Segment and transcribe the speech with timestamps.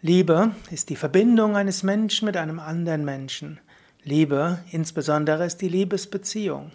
[0.00, 3.60] Liebe ist die Verbindung eines Menschen mit einem anderen Menschen.
[4.04, 6.72] Liebe insbesondere ist die Liebesbeziehung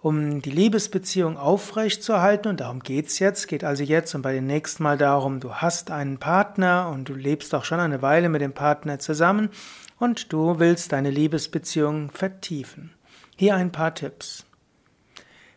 [0.00, 4.82] um die Liebesbeziehung aufrechtzuerhalten, und darum geht's jetzt, geht also jetzt und bei dem nächsten
[4.82, 8.52] Mal darum, du hast einen Partner und du lebst auch schon eine Weile mit dem
[8.52, 9.50] Partner zusammen
[9.98, 12.92] und du willst deine Liebesbeziehung vertiefen.
[13.36, 14.44] Hier ein paar Tipps.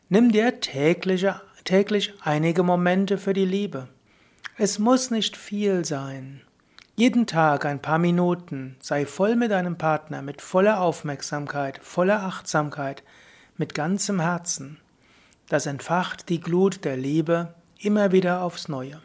[0.10, 1.26] Nimm dir täglich,
[1.64, 3.88] täglich einige Momente für die Liebe.
[4.58, 6.42] Es muss nicht viel sein.
[6.96, 13.04] Jeden Tag ein paar Minuten, sei voll mit deinem Partner, mit voller Aufmerksamkeit, voller Achtsamkeit,
[13.62, 14.80] mit ganzem Herzen.
[15.48, 19.00] Das entfacht die Glut der Liebe immer wieder aufs Neue.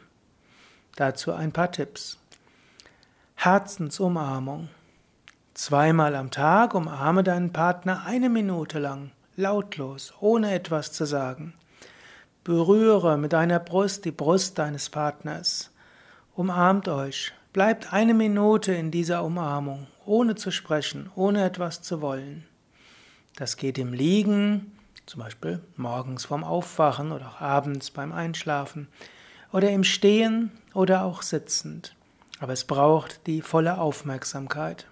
[0.97, 2.19] Dazu ein paar Tipps.
[3.34, 4.71] Herzensumarmung.
[5.53, 11.53] Zweimal am Tag umarme deinen Partner eine Minute lang, lautlos, ohne etwas zu sagen.
[12.43, 15.71] Berühre mit deiner Brust die Brust deines Partners.
[16.34, 17.34] Umarmt euch.
[17.53, 22.47] Bleibt eine Minute in dieser Umarmung, ohne zu sprechen, ohne etwas zu wollen.
[23.36, 24.72] Das geht im Liegen,
[25.04, 28.88] zum Beispiel morgens vorm Aufwachen oder auch abends beim Einschlafen,
[29.52, 31.94] oder im Stehen oder auch sitzend.
[32.41, 34.86] Aber es braucht die volle Aufmerksamkeit.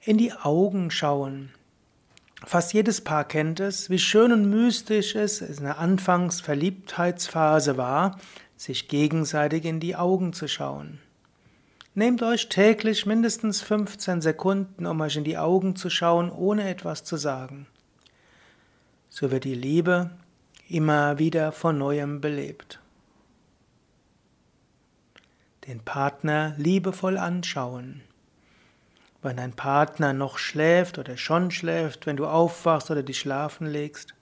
[0.00, 1.52] In die Augen schauen.
[2.44, 8.18] Fast jedes Paar kennt es, wie schön und mystisch es in der Anfangsverliebtheitsphase war,
[8.56, 11.00] sich gegenseitig in die Augen zu schauen.
[11.96, 17.04] Nehmt euch täglich mindestens 15 Sekunden, um euch in die Augen zu schauen, ohne etwas
[17.04, 17.68] zu sagen.
[19.08, 20.10] So wird die Liebe
[20.68, 22.80] immer wieder von neuem belebt.
[25.68, 28.02] Den Partner liebevoll anschauen.
[29.22, 34.14] Wenn dein Partner noch schläft oder schon schläft, wenn du aufwachst oder dich schlafen legst,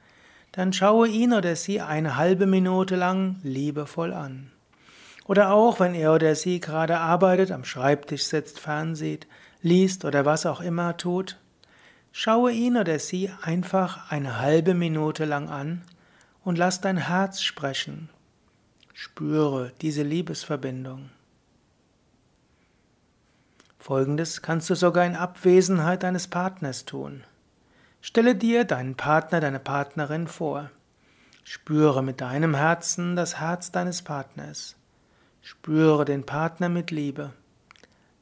[0.53, 4.53] dann schaue ihn oder sie eine halbe Minute lang liebevoll an.
[5.27, 9.27] Oder auch, wenn er oder sie gerade arbeitet, am Schreibtisch sitzt, fernsieht,
[9.63, 11.39] liest oder was auch immer tut,
[12.11, 15.83] schaue ihn oder sie einfach eine halbe Minute lang an
[16.45, 18.09] und lass dein Herz sprechen.
[18.93, 21.11] Spüre diese Liebesverbindung.
[23.79, 27.25] Folgendes kannst du sogar in Abwesenheit deines Partners tun.
[28.01, 30.71] Stelle dir deinen Partner, deine Partnerin vor.
[31.45, 34.77] Spüre mit deinem Herzen das Herz deines Partners.
[35.43, 37.33] Spüre den Partner mit Liebe.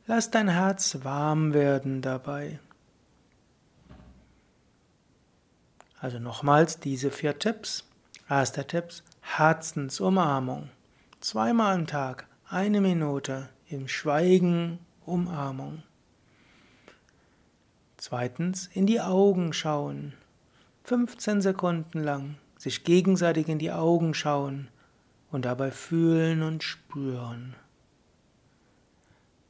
[0.07, 2.59] Lass dein Herz warm werden dabei.
[6.01, 7.87] Also nochmals diese vier Tipps.
[8.29, 8.89] Erster Tipp,
[9.21, 10.71] Herzensumarmung.
[11.21, 15.83] Zweimal am Tag, eine Minute im Schweigen Umarmung.
[17.99, 20.15] Zweitens, in die Augen schauen.
[20.85, 24.69] 15 Sekunden lang sich gegenseitig in die Augen schauen
[25.31, 27.55] und dabei fühlen und spüren.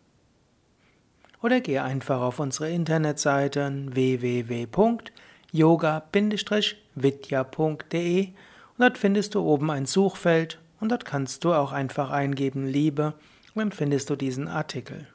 [1.41, 5.23] Oder geh einfach auf unsere Internetseite www.yoga-vidya.de
[5.53, 8.33] yoga-vidya.de und
[8.79, 13.13] dort findest du oben ein Suchfeld und dort kannst du auch einfach eingeben Liebe
[13.53, 15.07] und dann findest du diesen Artikel.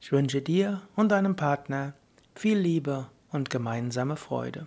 [0.00, 1.92] Ich wünsche dir und deinem Partner
[2.34, 4.66] viel Liebe und gemeinsame Freude.